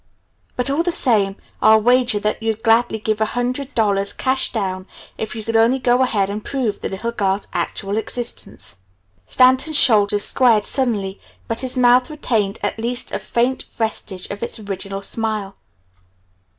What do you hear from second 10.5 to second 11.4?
suddenly